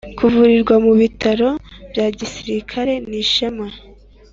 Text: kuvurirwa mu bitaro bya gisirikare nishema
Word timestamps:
kuvurirwa 0.17 0.75
mu 0.85 0.93
bitaro 1.01 1.49
bya 1.89 2.07
gisirikare 2.17 2.93
nishema 3.09 3.67